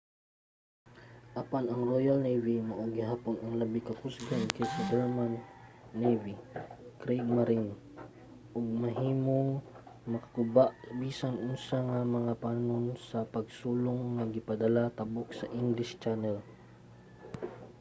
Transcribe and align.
apan 1.41 1.63
ang 1.67 1.81
royal 1.93 2.19
navy 2.27 2.55
mao 2.69 2.83
gihapon 2.95 3.35
ang 3.39 3.53
labi 3.61 3.79
ka 3.87 3.93
kusgan 4.01 4.43
kaysa 4.55 4.73
sa 4.75 4.83
german 4.91 5.31
navy 6.03 6.33
kriegmarine 7.01 7.71
ug 8.57 8.65
mahimong 8.83 9.51
makaguba 10.11 10.65
sa 10.83 10.89
bisan 11.01 11.35
unsa 11.49 11.77
nga 11.89 11.99
mga 12.17 12.33
panon 12.43 12.85
sa 13.09 13.19
pagsulong 13.33 14.01
nga 14.15 14.25
gipadala 14.35 14.83
tabok 14.99 15.29
sa 15.39 15.51
english 15.61 15.93
channel 16.03 16.37